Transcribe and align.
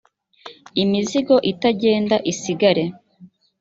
imizigo 0.83 1.35
itagenda 1.51 2.15
isigare. 2.31 2.83